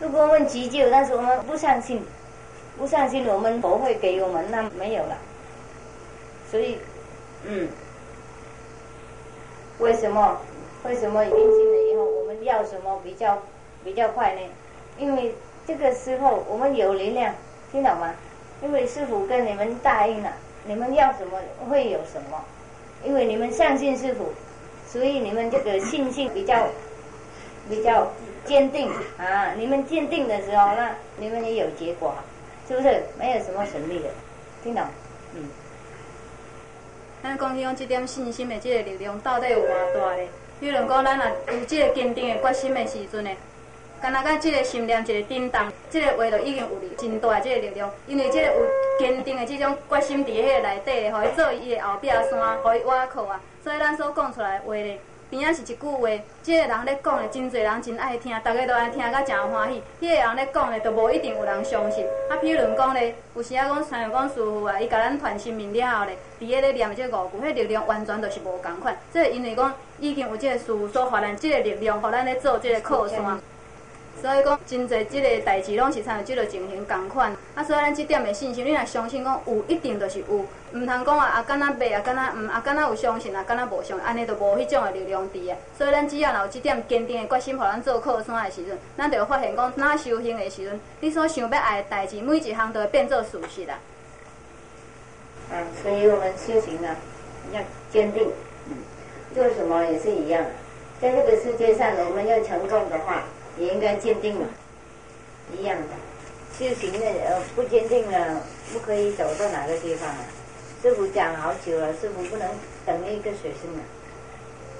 [0.00, 2.02] 如果我们急救，但是我们不相信，
[2.78, 5.18] 不相信我们不会给我们，那没有了。
[6.50, 6.78] 所以，
[7.44, 7.68] 嗯，
[9.78, 10.38] 为什么？
[10.84, 13.42] 为什么印心了以后，我们要什么比较
[13.84, 14.40] 比较快呢？
[14.96, 15.34] 因为
[15.68, 17.34] 这个时候我们有力量，
[17.70, 18.14] 听懂吗？
[18.62, 20.32] 因为师傅跟你们答应了，
[20.64, 22.42] 你们要什么会有什么，
[23.04, 24.32] 因为你们相信师傅，
[24.86, 26.66] 所以你们这个信心比较
[27.68, 28.10] 比较。
[28.44, 29.52] 坚定啊！
[29.58, 32.14] 你们坚定的时候，那你们也有结果，
[32.66, 33.02] 是不是？
[33.18, 34.08] 没有什么神秘的，
[34.64, 34.82] 听懂？
[35.34, 35.50] 嗯。
[37.22, 40.28] 咱讲起讲这点信心的这个力量到底有偌大呢？
[40.58, 43.30] 比如讲，咱若有这个坚定的决心的时阵呢，
[44.00, 48.54] 敢若甲即个心念一个震动，即个话就已经有真大即个力量，因为即个有
[48.98, 54.98] 坚定的这种决心伫迄个内底，互伊做伊的后壁山，互伊挖靠啊，所以咱所讲出来话咧。
[55.30, 56.08] 边仔是一句话，
[56.42, 59.82] 即个人咧讲的，真侪人真爱听，逐个都爱听甲诚欢喜。
[60.00, 62.06] 迄个人咧讲的，都无一定有人相信。
[62.30, 68.96] 啊，譬如讲咧，有时啊讲，像讲师傅啊，伊甲咱传心命了后咧，伫迄咧念即个五句，迄力量完全就是无共款。
[69.12, 73.38] 即个因为讲，已经有即个师傅所发咱即个力量，互咱咧做即个靠山。
[74.20, 77.34] 所以讲，真侪即个代志拢是参与即个情形共款。
[77.54, 80.26] 啊，所以咱即点的信心，你若相信讲有，一定就是有。
[80.26, 85.56] 毋通讲啊，啊，敢若袂啊，敢若毋，啊，敢若有相信啊，敢若无相，安尼就无迄种的力量伫啊。
[85.76, 93.78] 所以咱只要有即点坚定的决心，互咱做靠山的时阵，咱就会发现讲，哪修行的时阵，你所想要爱的代志，每一项都会变做事实啦。
[95.52, 96.94] 嗯，所以我们修行呢，
[97.52, 98.30] 要坚定。
[98.68, 98.76] 嗯，
[99.34, 100.44] 做什么也是一样，
[101.00, 103.22] 在这个世界上，我们要成功的话。
[103.58, 104.46] 也应该坚定嘛，
[105.58, 105.88] 一样的。
[106.58, 108.42] 修行的呃不坚定了，
[108.72, 110.18] 不可以走到哪个地方啊？
[110.82, 112.48] 师傅讲好久了，师傅不能
[112.86, 113.82] 等一个学生啊。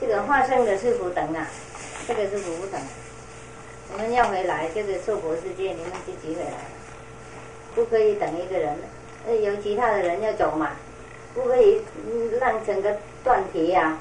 [0.00, 1.46] 这个化生的师傅等啊，
[2.06, 2.80] 这个师傅不等。
[3.92, 6.56] 我们要回来，这个娑婆世界，你们自己回来了，
[7.74, 8.76] 不可以等一个人。
[9.26, 10.72] 那，有其他的人要走嘛，
[11.34, 11.80] 不可以
[12.40, 13.98] 让整个断题呀，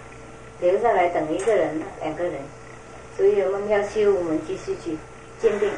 [0.59, 2.33] 留下来等一个人、两个人。
[3.17, 4.95] 所以我们要修，我们继续去
[5.41, 5.69] 坚定。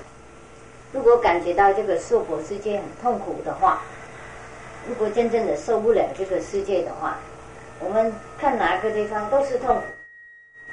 [0.92, 3.82] 如果感觉到这个娑婆世界很痛苦的话，
[4.88, 7.18] 如果真正的受不了这个世界的话，
[7.80, 9.82] 我们看哪个地方都是痛苦，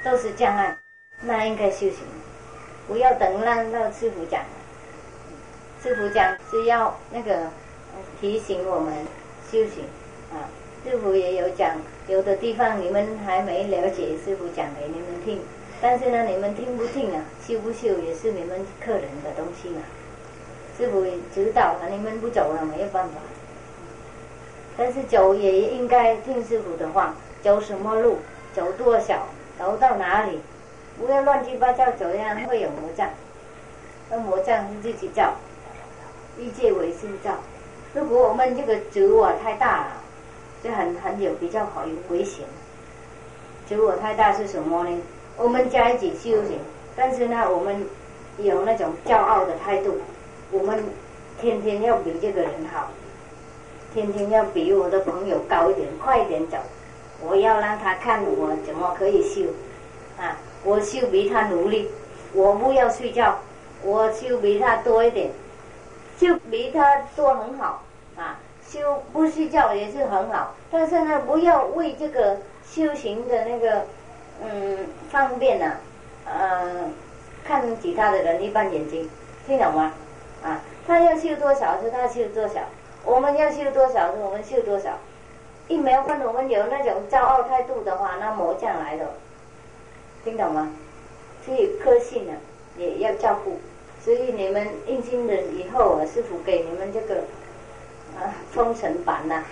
[0.03, 0.77] 都是障碍，
[1.21, 1.99] 那应该修行。
[2.87, 4.43] 不要等让到师傅讲，
[5.81, 7.43] 师傅讲是要那个
[8.19, 8.93] 提醒我们
[9.51, 9.85] 修行
[10.33, 10.49] 啊。
[10.83, 11.75] 师傅也有讲，
[12.07, 15.39] 有的地方你们还没了解，师傅讲给你们听。
[15.79, 17.21] 但是呢，你们听不听啊？
[17.45, 19.81] 修不修也是你们客人的东西嘛。
[20.77, 23.15] 师傅知道了，你们不走了没有办法。
[24.75, 28.19] 但是走也应该听师傅的话，走什么路，
[28.53, 30.39] 走多少，走到哪里，
[30.99, 33.09] 不要乱七八糟走，这样会有魔障。
[34.09, 35.35] 那魔障是自己造，
[36.37, 37.35] 一切为心造。
[37.93, 39.91] 如果我们这个执我太大了，
[40.63, 42.45] 就很很有比较好有危险。
[43.67, 44.97] 执我太大是什么呢？
[45.37, 46.57] 我们在一起修行，
[46.95, 47.85] 但是呢，我们
[48.39, 49.97] 有那种骄傲的态度，
[50.51, 50.83] 我们
[51.39, 52.89] 天天要比这个人好，
[53.93, 56.57] 天天要比我的朋友高一点，快一点走。
[57.21, 59.43] 我要让他看我怎么可以修，
[60.19, 61.87] 啊，我修比他努力，
[62.33, 63.37] 我不要睡觉，
[63.83, 65.29] 我修比他多一点，
[66.19, 67.83] 修比他多很好，
[68.15, 73.85] 啊，修不睡觉也是很好，但是呢，不要为这个修行的那个。
[74.43, 75.73] 嗯，方便呢，
[76.25, 76.89] 呃，
[77.43, 79.09] 看其他的人一般眼睛，
[79.45, 79.93] 听懂吗？
[80.43, 82.61] 啊，他要修多少是他修多少，
[83.03, 84.91] 我们要修多少是我们修多少。
[85.67, 89.05] 一没有看我们有那种骄傲态度的话，那魔将来了，
[90.23, 90.71] 听懂吗？
[91.45, 92.33] 所以科信呢
[92.77, 93.59] 也要照顾，
[94.01, 97.15] 所以你们印经的以后，师傅给你们这个
[98.17, 99.43] 啊封神榜呐，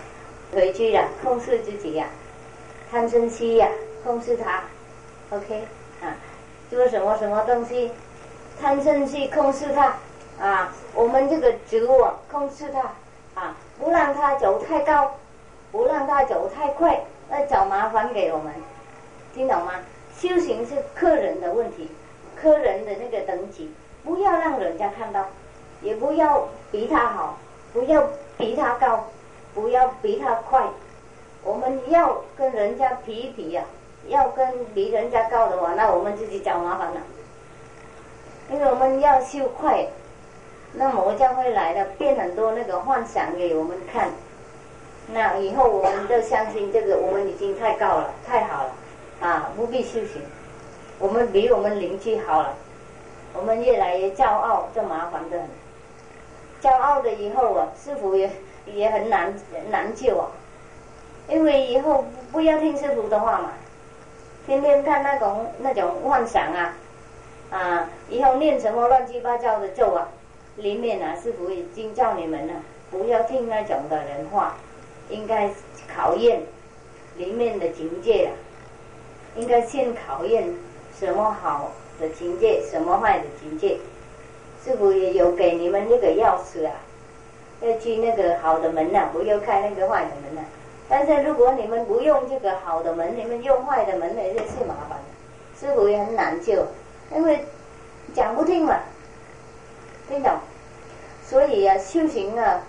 [0.54, 2.08] 回去呀控制自己呀，
[2.92, 3.68] 贪嗔痴呀
[4.04, 4.64] 控制他。
[5.36, 5.68] OK，
[6.02, 6.16] 啊，
[6.70, 7.92] 做什么什么东西，
[8.62, 9.98] 贪嗔去控制它，
[10.40, 15.16] 啊，我们这个自我控制它，啊，不让它走太高，
[15.74, 18.54] 不让它走太快，那找麻烦给我们，
[19.34, 19.74] 听懂吗？
[20.18, 21.92] 修行是客人的问题，
[22.42, 23.74] 客人的那个等级，
[24.06, 25.26] 不要让人家看到，
[25.82, 27.38] 也不要比他好，
[27.74, 29.08] 不要比他高，
[29.54, 30.66] 不要比他快，
[31.44, 33.66] 我们要跟人家比一比呀、
[34.08, 37.02] 要跟比人家高的话，那我们自己找麻烦了。
[38.52, 39.88] 因为我们要修快，
[40.74, 44.10] 那魔将会来的，变很多那个幻想给我们看。
[45.08, 48.72] 那以后我们都相信这个，我们已经太高了，太好了，
[49.22, 50.22] 啊，不必修行。
[51.00, 52.54] 我们比我们邻居好了，
[53.34, 55.48] 我们越来越骄傲，这麻烦的很。
[56.62, 58.32] 骄傲的以后啊，师傅也
[58.66, 59.34] 也很难
[59.70, 60.28] 难救啊，
[61.28, 63.52] 因为以后不要听师傅的话嘛，
[64.46, 66.76] 天天看那种那种幻想啊，
[67.50, 70.08] 啊，以后念什么乱七八糟的咒啊，
[70.58, 72.54] 里面啊，师傅已经叫你们了，
[72.92, 74.58] 不要听那种的人话，
[75.10, 75.50] 应该
[75.94, 76.44] 考验
[77.18, 78.32] 里面的境界啊，
[79.36, 80.54] 应该先考验
[81.00, 83.80] 什么好的境界，什么坏的境界。
[84.64, 86.74] 师傅也有给你们那个钥匙啊，
[87.62, 90.42] 要去那个好的门呐、不要开那个坏的门呐、
[90.88, 95.04] 但是如果你们不用这个好的门，你们用坏的门，那就是麻烦了。
[95.60, 96.66] 师傅也很难救，
[97.16, 97.46] 因为
[98.14, 98.80] 讲不听嘛，
[100.08, 100.32] 听懂？
[101.24, 102.62] 所以啊，修行啊，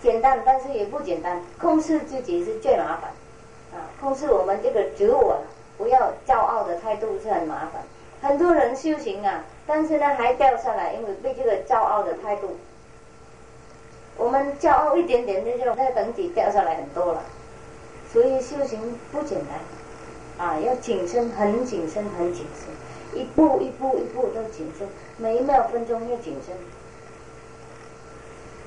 [0.00, 1.40] 简单，但是也不简单。
[1.58, 3.10] 控制自己是最麻烦
[3.72, 5.40] 啊，控制我们这个自我，
[5.76, 7.82] 不要骄傲的态度是很麻烦。
[8.20, 12.56] 很多人修行啊，但是呢还掉下来，因为被这个骄傲的态度，
[14.16, 17.22] 我们骄傲一点点，那就那个等级掉下来很多了。
[18.12, 26.54] 所以修行不简单啊，要谨慎，很谨慎，很谨慎，一步一步一步都谨慎，每一秒分钟要谨慎。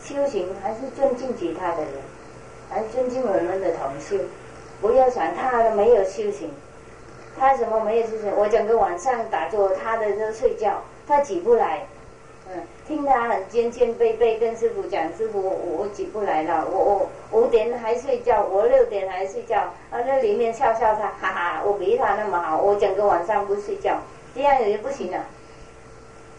[0.02, 1.94] 修行还是尊敬其他的人，
[2.70, 4.18] 还是尊敬我们的同修，
[4.82, 6.52] 不要想他的没有修行。
[7.38, 8.32] 他什么没有事情？
[8.36, 11.86] 我整个晚上打坐，他的都睡觉，他起不来。
[12.88, 24.00] 听他很尖尖背背跟师傅讲，师傅我我起不来了，我我五点还睡觉，我六点还睡觉，啊那里面笑笑他，哈哈，我比他那么好，我整个晚上不睡觉，
[24.36, 25.26] 这样也不行了，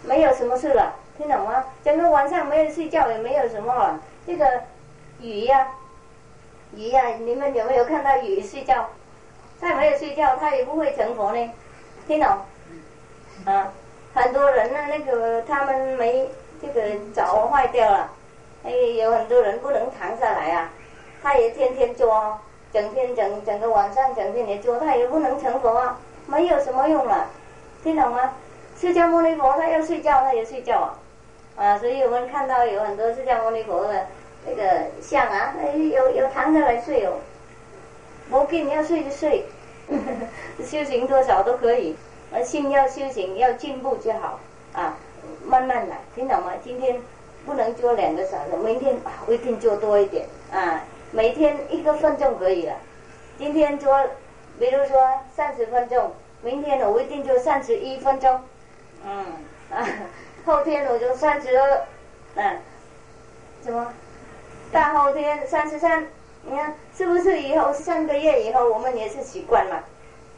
[0.04, 1.64] 没有什么事了，听懂吗？
[1.82, 4.62] 整个晚上没有睡觉，也没有什么了，这个
[5.20, 5.68] 鱼呀、
[6.76, 8.88] 鱼呀、你们有没有看到鱼睡觉？
[9.61, 11.50] 他没有睡觉，他也不会成佛呢，
[12.06, 12.28] 听懂？
[13.46, 13.72] 啊，
[14.16, 16.26] 很多人呢，那个他们没
[16.61, 18.11] 这个脚坏掉了，
[18.64, 20.70] 哎，有很多人不能躺下来啊，
[21.22, 22.38] 他也天天做，
[22.72, 27.29] 整天整整个晚上整天也做，他也不能成佛啊，没有什么用啊，
[27.85, 28.33] 听懂吗？
[28.81, 30.98] 释迦牟尼佛他要睡觉，他也睡觉啊，
[31.57, 34.07] 啊，所以我们看到有很多释迦牟尼佛的
[34.46, 37.12] 那个像啊，哎，有有躺下来睡哦。
[38.31, 39.44] 不紧，要睡就睡，
[40.64, 41.94] 修行多少都可以。
[42.33, 44.41] 而心要修行，要进步就好
[44.73, 44.97] 啊，
[45.45, 46.53] 慢慢来，听懂吗？
[46.62, 47.01] 今天
[47.45, 52.75] 不能做两个小时，明天啊，我一定做多一点啊，每天一个分钟可以了。
[53.39, 53.95] 今天做，
[54.59, 56.12] 比如说三十分钟，
[56.43, 58.41] 明天我一定做三十一分钟，
[59.05, 59.25] 嗯
[59.71, 59.87] 啊，
[60.45, 61.83] 后天我就三十二，
[62.35, 62.59] 嗯，
[63.62, 63.93] 什么？
[64.73, 66.07] 大后天三十三。
[66.49, 69.83] 你看是不是以后三个月以后我们也是习惯嘛？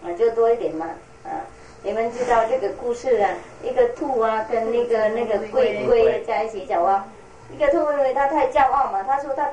[0.03, 0.87] 啊，就多一点嘛，
[1.23, 1.45] 啊，
[1.89, 3.31] 你们知道这个故事啊？
[3.63, 7.09] 一个兔啊，跟那个那个龟龟在一起走啊。
[7.51, 9.49] 一个兔因为它太骄傲嘛，他说他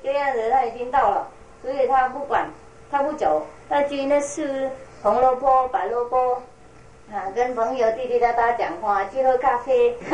[0.00, 1.26] 这样子他已经到了，
[1.60, 2.48] 所以他不管，
[2.88, 4.70] 他不走，他去那吃
[5.02, 6.34] 红萝卜、白萝卜，
[7.12, 9.96] 啊，跟朋友滴滴答答讲话，去喝咖啡，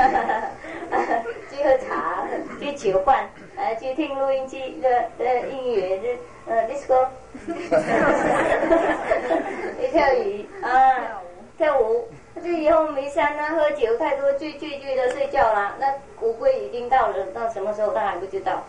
[1.53, 2.25] 去喝茶，
[2.59, 3.29] 去酒馆。
[3.57, 7.09] 呃，去听录音机的的音乐，的呃，disco，
[9.83, 11.21] 一跳鱼啊，
[11.59, 12.09] 跳舞。
[12.37, 15.75] 就以后没山啊，喝酒太多，醉醉醉的睡觉了。
[15.81, 15.92] 那
[16.25, 18.62] 乌龟已经到了，到什么时候他还不知道。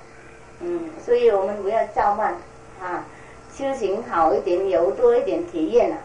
[0.59, 2.35] 嗯，所以我们不要照慢
[2.81, 3.05] 啊，
[3.53, 5.97] 修行好一点，有多一点体验啊，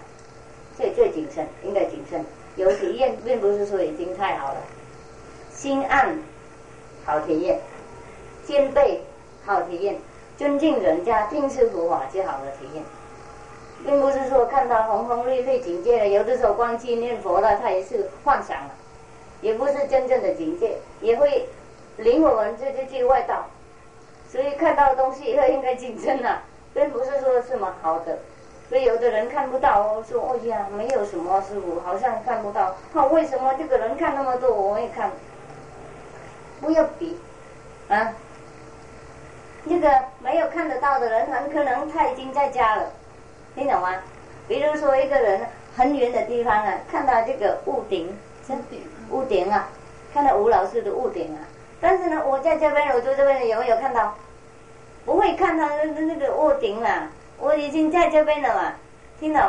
[0.77, 2.25] 最最谨慎，应该谨慎。
[2.57, 4.61] 有体验，并不是说已经太好了，
[5.51, 6.19] 心安，
[7.05, 7.59] 好体验。
[8.45, 9.03] 兼备
[9.47, 9.97] 好体验，
[10.37, 12.85] 尊敬人家，定是佛法就好的体验，
[13.85, 18.71] 并不是说看到红红绿绿境界了，有的时候光去念佛了，他也是幻想了，
[19.41, 21.47] 也不是真正的境界，也会
[21.99, 23.45] 领我们这就去外道，
[24.29, 26.43] 所以看到东西以后应该谨慎了，
[26.73, 28.19] 并不是说什么好的，
[28.69, 35.11] 所以有的人看不到哦，说哦呀，没有什么师傅，好像看不到，那为什么这个人看那么多，我也看？
[36.61, 37.19] 不要比，
[37.89, 38.15] 啊。
[39.67, 42.93] 那个没有看得到的人，很可能他已经在家了，
[43.55, 43.89] 听懂吗？
[44.49, 45.41] 比如说一个人
[45.77, 48.17] 很远的地方啊，看到这个屋顶，
[49.11, 49.69] 屋顶啊，
[50.13, 51.39] 看到吴老师的屋顶啊，
[51.81, 54.15] 但是呢，我在这边，我住这边，有没有看到？
[55.05, 58.73] 不会看到那那个屋顶啦，我已经在这边了嘛，
[59.21, 59.43] 听懂？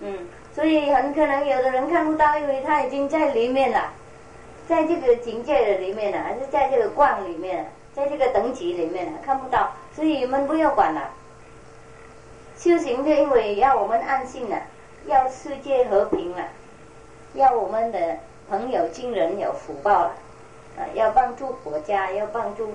[0.00, 3.92] 嗯，所以很可能有的人看不到，因为他已经在里面了，
[4.68, 11.10] 在这个境界的里面了，还是在这个观里面，在这个等级里面了，看不到，所以你们不要管了。
[12.64, 14.62] 修行是因为要我们安心了，
[15.04, 16.48] 要世界和平了，
[17.34, 18.16] 要我们的
[18.48, 20.14] 朋友亲人有福报了，
[20.78, 22.72] 啊，要帮助国家，要帮助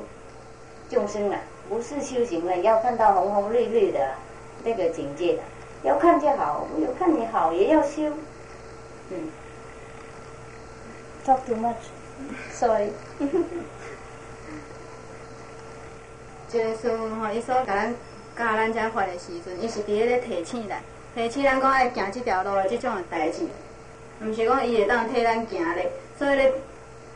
[0.91, 4.11] 众生了，不是修行了，要看到红红绿绿的
[4.63, 5.41] 那个境界的。
[5.81, 8.13] 要看就好，有看你好也要修。
[9.09, 9.31] 嗯
[11.25, 11.55] ，talk too
[17.19, 17.95] 吼，伊所甲咱
[18.39, 20.81] 教咱遮法的时阵，伊是伫咧提醒咱，
[21.13, 23.41] 提醒咱讲爱行即条路的即种的代志，
[24.21, 25.91] 毋是讲伊会当替咱行咧。
[26.17, 26.53] 所以咧，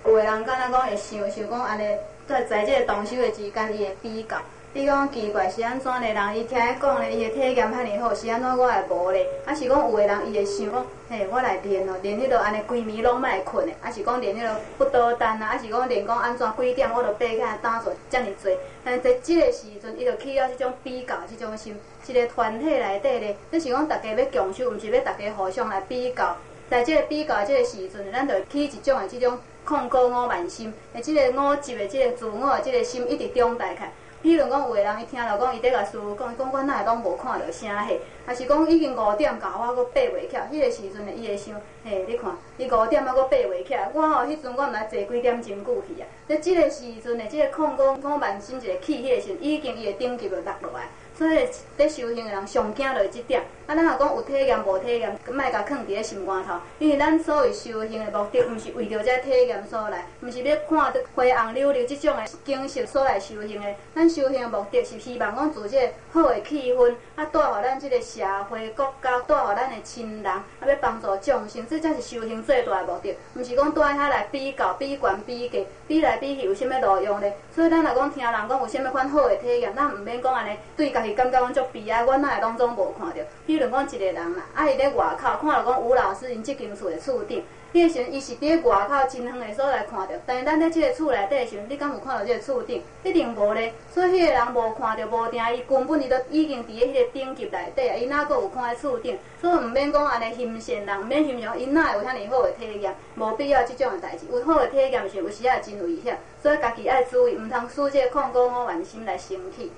[0.05, 1.95] 有的人敢若讲会想想讲安尼，
[2.27, 4.35] 在在即个动手的之间，伊会比较。
[4.75, 6.01] 你讲奇怪是安怎呢？
[6.01, 9.27] 人伊听伊讲咧，伊的体验遐尼好，是安怎我会无咧？
[9.45, 18.57] 啊是讲有的人伊会想讲，嘿，我来练哦，练迄落安尼规暝拢莫困的，啊是讲练迄落不倒单啊，啊是讲练讲安怎几点我著爬起来打坐遮尔济。
[18.83, 26.35] 但在即个时阵，伊著起了即种比较，即种心，一个团体内底咧，即是讲大家要共修，毋是要大家互相来比较。
[26.71, 33.81] 在即个比较即个时阵，咱著起一种的即种控告我慢心，诶，即个我执的即个自我即个心一直中大起。
[34.23, 37.99] 比如讲，有个人伊听到讲，伊在甲师傅讲，伊讲我哪会拢无看到啥嘿？
[38.25, 46.07] 还是讲已经五点，到我阁爬袂起，迄个时阵呢，伊会想，嘿，你看，伊五点还阁爬袂起，我吼，迄阵我毋知坐几点真久去啊。
[46.25, 50.87] 在即个时阵的，即个空讲我慢心一个气，迄个时，已经伊的顶级就落落来。
[51.23, 53.41] 所以，在修行的人上惊着即点。
[53.65, 56.55] 啊，咱若讲有体验无体验，莫甲囥伫咧心肝头。
[56.79, 63.73] 因为咱所谓修行的目的，毋是为着这体验所来，毋是要看到花红柳柳即种的景色所来修行的。
[63.95, 73.17] 咱修行的目的是希望讲做这好的气氛，啊，带互咱即个社会国家，带互咱的亲人，啊，要帮助众生，这才是修行最大的目的。
[73.33, 77.35] 毋是讲带遐来比较、比悬、比价，比来比去有啥物路用咧？
[77.55, 81.01] 所以咱若讲听人讲有啥物款好的体验，咱毋免讲安尼对家。
[81.01, 83.15] 己感觉讲足悲哀，我哪会当中无看到？
[83.47, 92.83] 比如讲一个人啦，啊伊咧外口看到讲吴老师因即间厝的厝顶，迄时阵伊是伫外口真远的所在看到，但是咱咧即个厝内底的时阵，你敢有看到即个厝顶？
[93.03, 93.73] 一定无咧。
[93.91, 99.17] 所以迄个人无看到无定，伊根本伊都已经伫咧迄个顶级内底啊，伊哪阁有看咧厝顶？
[99.41, 102.95] 所以毋免讲安尼欣羡人，毋免欣赏，伊哪会有遐尼好的体验？
[103.15, 104.27] 无必要即种的代志。
[104.31, 109.71] 有好的体验是有时也真危险，所以家己爱注意，毋通使即个控告我万心来生气。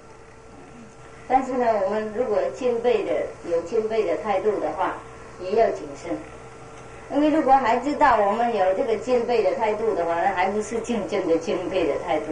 [1.29, 4.97] 但是呢，我们如果谦卑的有谦卑的态度的话，
[5.41, 6.17] 也要谨慎。
[7.15, 12.25] 因为如果还知道我们有这个敬佩的态度的话，那还不是真正的敬佩的态度，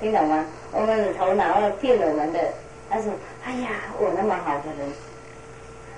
[0.00, 0.44] 听懂吗？
[0.70, 2.38] 我们的头脑要骗我们的，
[2.90, 3.10] 他说
[3.42, 4.92] ：“哎呀，我那么好的人，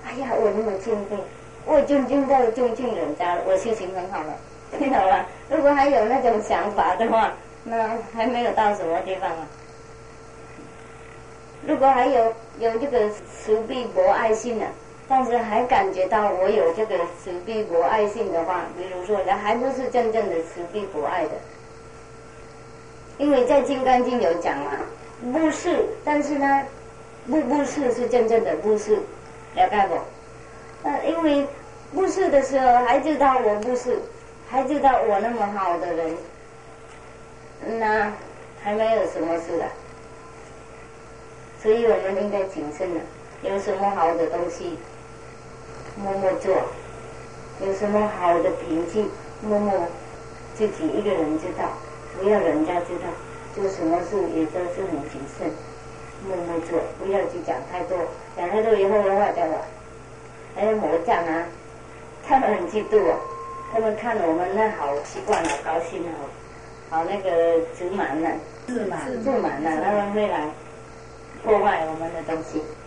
[0.07, 1.19] 哎呀，我那么谦卑，
[1.67, 4.37] 我尊敬到尊敬人家了，我修行很好了，
[4.79, 5.27] 听懂吗？
[5.49, 7.33] 如果还有那种想法的话，
[7.65, 9.47] 那还没有到什么地方啊。
[11.67, 14.67] 如果还有有这个慈悲博爱心的，
[15.11, 21.31] 但是还感觉到我有这个慈悲博爱性的话，比如说，那还不是真正的慈悲博爱的。
[23.19, 24.71] 因为在《金刚经》有讲嘛，
[25.33, 26.65] 不是，但是呢，
[27.27, 29.01] 不不是是真正的不是，
[29.57, 29.99] 了解不？
[30.85, 31.45] 那因为
[31.93, 33.99] 不是的时候，还知道我不是，
[34.49, 36.17] 还知道我那么好的人，
[37.81, 38.13] 那
[38.63, 39.65] 还没有什么事的。
[41.61, 43.01] 所以我们应该谨慎了。
[43.43, 44.79] 有什么好的东西，
[45.97, 46.53] 默默做；
[47.65, 49.09] 有什么好的脾气，
[49.43, 49.73] 默默
[50.55, 51.69] 自己一个人知道，
[52.19, 53.09] 不要人家知道。
[53.55, 55.51] 做什么事也都是很谨慎，
[56.27, 57.99] 默默做，不要去讲太多。
[58.37, 59.65] 讲太多以后的话，掉了，
[60.55, 61.45] 还有魔障啊，
[62.27, 63.17] 他们很嫉妒啊。
[63.73, 66.31] 他们看我们那好习惯，好高兴哦，
[66.91, 68.29] 好那个自满呢，
[68.67, 70.49] 自满，自满呢，他们会来。
[71.43, 72.80] 破坏我们的东西，嗯。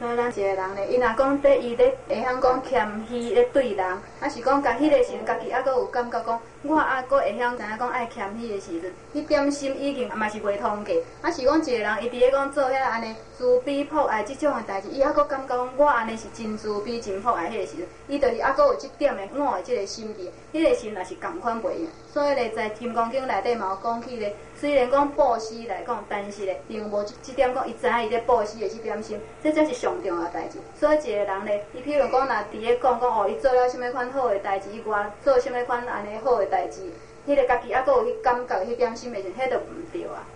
[0.00, 3.86] 所以咱一个人咧，伊若讲对伊咧会晓讲谦虚咧对人，
[4.20, 10.94] 啊是讲甲迄个时阵家己还阁有感觉讲，我还阁会晓知影讲爱谦虚的时阵，迄点心已经嘛是袂通过。
[11.22, 21.88] 啊是讲一个人伊伫咧讲做遐安尼慈悲博爱即种的代志，伊还阁感觉讲我安尼是真自卑真博爱迄个时阵，伊就是还阁有即点的我的即个心意，迄个心也是共款袂用。
[22.12, 24.34] 所以咧，在《金刚经》内底嘛有讲起咧。
[24.56, 30.58] 虽然讲布施来讲，但是咧，并无即点讲，伊知影伊咧布施的即点心，这才是上重要代志。
[30.78, 36.92] 所以一个人咧，伊譬如讲，若伫咧讲讲哦，伊做了什物款好的代志，伊外做什物款安尼好的代志，
[37.26, 40.26] 迄个家己还阁有去感觉迄点心的时，迄都毋对啊。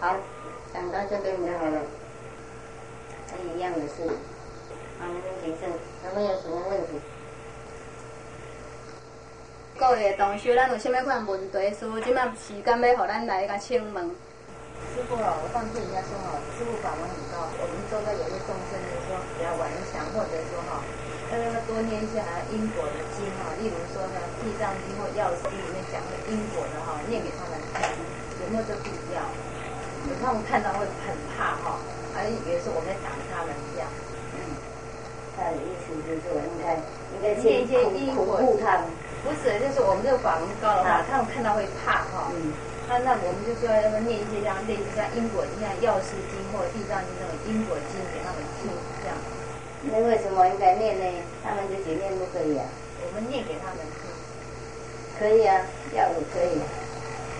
[0.00, 0.16] 好，
[0.72, 1.80] 讲到这边就好了。
[3.30, 4.06] 还一样的事。
[4.98, 5.70] 啊，那边请正，
[6.02, 7.00] 他们有什么问题？
[9.78, 11.74] 各位同学，咱有啥物款问题？
[11.74, 14.10] 师傅即马时间要互咱来甲请问。
[14.94, 20.77] 师傅哦，我上次人家说哈，师傅法门很高，我们做到有些众生就是说比较顽强，或者说哈，要
[21.36, 21.58] 要？
[21.68, 22.16] 多念一些
[22.48, 27.92] 因果的经哈，例如说呢，《地藏经》或《药师经》里面讲的因果的哈，念给他们听，
[28.40, 29.20] 有没有这必要？
[30.08, 31.76] 有他们看到会很怕哈，
[32.16, 33.84] 还以为是我们在打他们这样。
[34.32, 34.56] 嗯，
[35.36, 36.80] 他的意思就是说应该
[37.12, 38.88] 应该念一些因果他们。
[39.20, 42.32] 不是，就是我们这个法门高的话，他们看到会怕哈。
[42.32, 42.56] 嗯。
[42.88, 44.00] 那那我们就说要？
[44.08, 48.27] 念一些像类似像因果经、像药师经或地藏经那种因果经给他们听，这样。
[49.90, 51.04] 那为什么应该念呢？
[51.42, 52.64] 他们自己念不可以啊？
[53.06, 54.10] 我们念给他们听。
[55.18, 55.60] 可以啊，
[55.92, 56.60] 要也可以。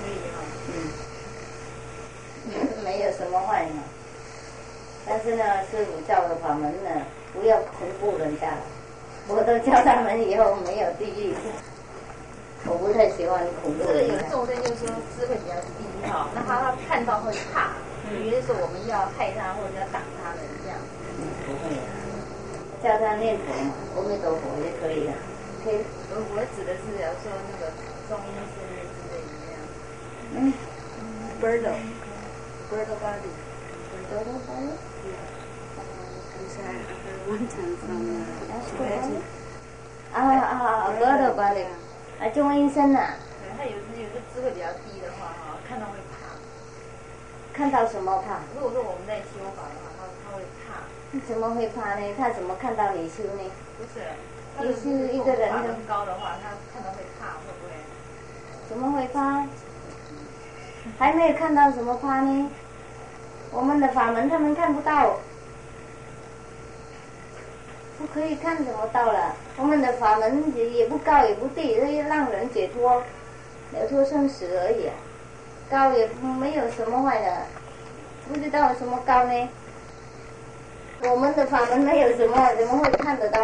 [0.00, 0.36] 可以哈。
[0.68, 0.72] 嗯。
[2.82, 3.82] 没有什么坏嘛。
[5.06, 6.90] 但是呢，师傅教的法门呢，
[7.32, 8.54] 不要恐怖人家。
[9.28, 11.34] 我都教他们以后没有地狱，
[12.64, 13.84] 我不太喜欢恐怖。
[13.84, 17.76] 这个有众生就说智慧比较低哈，那他他看到会怕，
[18.10, 20.16] 以为是我们要害他或者要打他们这样。
[20.16, 20.17] 不会，
[22.82, 25.12] 叫他念佛嘛，阿弥陀佛也可以的。
[25.64, 27.72] 可以，我我指的是，比如说那个
[28.08, 28.62] 中医师
[28.94, 29.58] 之类的那样。
[30.34, 30.52] 嗯
[31.42, 34.78] ，Birdo，Birdo body，Birdo body。
[40.14, 40.88] 啊啊啊！
[40.98, 41.60] 额头把的，
[42.18, 43.14] 啊，中医生呐。
[43.56, 46.16] 他有时有时智慧比较低的话哈，看到会怕。
[47.52, 48.40] 看到什么怕？
[48.54, 49.87] 如果说我们在修法的话，他他会怕。
[51.26, 52.14] 怎么会怕呢？
[52.18, 53.42] 他怎么看到你修呢？
[53.78, 54.04] 不是，
[54.60, 57.72] 你是一个人的高的话，他看到会怕，会不会？
[58.68, 59.46] 怎么会怕？
[60.98, 62.50] 还没有看到什么怕呢？
[63.50, 65.16] 我们的法门他们看不到。
[67.96, 69.34] 不可以看什么到了？
[69.56, 73.02] 我们的法门也也不高也不低，是让人解脱，
[73.72, 74.90] 了脱生死而已。
[75.70, 77.38] 高也没有什么坏的，
[78.28, 79.48] 不知道什么高呢？
[81.02, 83.40] 我们的法门没有什么，怎么会看得到？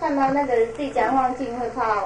[0.00, 2.04] 看到那个地讲望境会怕？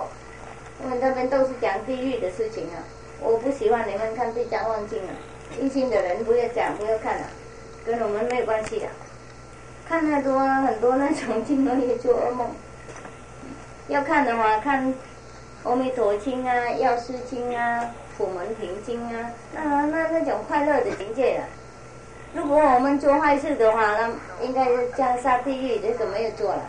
[0.83, 2.77] 我们这边都是讲地狱的事情啊！
[3.21, 5.11] 我不喜欢你们看地讲望境啊！
[5.59, 7.25] 一心的人不要讲，不要看了，
[7.87, 8.87] 跟我们没有关系的。
[9.89, 12.49] 看太多很多那种经容易做噩梦。
[13.89, 14.87] 要看的话，看
[15.63, 17.81] 《阿弥陀经》啊，《药师经》啊，
[18.19, 21.45] 《普门品经》啊，那那那种快乐的境界了。
[22.35, 24.11] 如果我们做坏事的话，那
[24.45, 26.63] 应该是叫下地狱，这个没有做了，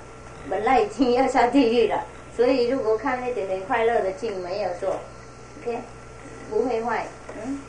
[0.49, 2.05] 本来已经要下地狱了。
[2.35, 4.95] 所以如果看那点点快乐的镜没有做
[5.61, 5.79] ，OK，
[6.49, 7.05] 不会坏，
[7.43, 7.59] 嗯。